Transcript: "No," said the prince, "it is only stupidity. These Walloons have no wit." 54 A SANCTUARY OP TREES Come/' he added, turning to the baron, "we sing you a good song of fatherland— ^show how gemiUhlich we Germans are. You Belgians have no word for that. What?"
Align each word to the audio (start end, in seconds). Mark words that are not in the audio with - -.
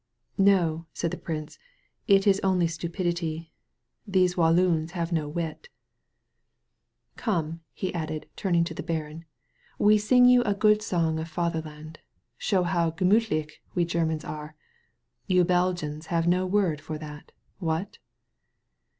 "No," 0.39 0.87
said 0.93 1.11
the 1.11 1.15
prince, 1.17 1.59
"it 2.07 2.25
is 2.25 2.39
only 2.39 2.65
stupidity. 2.65 3.53
These 4.07 4.35
Walloons 4.35 4.93
have 4.93 5.11
no 5.11 5.27
wit." 5.29 5.69
54 7.17 7.33
A 7.33 7.37
SANCTUARY 7.37 7.37
OP 7.37 7.45
TREES 7.45 7.57
Come/' 7.57 7.61
he 7.71 7.93
added, 7.93 8.29
turning 8.35 8.63
to 8.63 8.73
the 8.73 8.81
baron, 8.81 9.25
"we 9.77 9.99
sing 9.99 10.25
you 10.25 10.41
a 10.41 10.55
good 10.55 10.81
song 10.81 11.19
of 11.19 11.29
fatherland— 11.29 11.99
^show 12.41 12.65
how 12.65 12.89
gemiUhlich 12.89 13.51
we 13.75 13.85
Germans 13.85 14.25
are. 14.25 14.55
You 15.27 15.43
Belgians 15.45 16.07
have 16.07 16.27
no 16.27 16.47
word 16.47 16.81
for 16.81 16.97
that. 16.97 17.31
What?" 17.59 17.99